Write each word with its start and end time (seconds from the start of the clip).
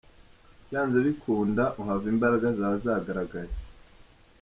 Byanga 0.67 0.97
bikunda 1.05 1.63
uhava 1.81 2.05
imbaraga 2.13 2.47
zawe 2.59 2.77
zagaragaye. 2.85 3.51